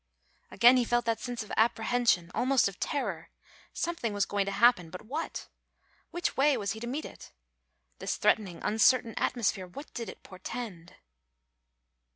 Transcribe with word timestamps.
Again 0.49 0.77
he 0.77 0.83
felt 0.83 1.05
that 1.05 1.19
sense 1.19 1.43
of 1.43 1.51
apprehension, 1.55 2.31
almost 2.33 2.67
of 2.67 2.79
terror; 2.79 3.29
something 3.71 4.13
was 4.13 4.25
going 4.25 4.47
to 4.47 4.51
happen, 4.51 4.89
but 4.89 5.03
what? 5.03 5.47
Which 6.09 6.35
way 6.35 6.57
was 6.57 6.71
he 6.71 6.79
to 6.79 6.87
meet 6.87 7.05
it? 7.05 7.31
This 7.99 8.15
threatening, 8.15 8.63
uncertain 8.63 9.13
atmosphere, 9.15 9.67
what 9.67 9.93
did 9.93 10.09
it 10.09 10.23
portend? 10.23 10.95